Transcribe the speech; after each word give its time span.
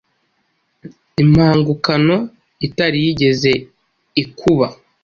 impangukano 1.21 2.15
itari 2.67 2.97
yigeze 3.05 3.51
ikuba 4.23 4.67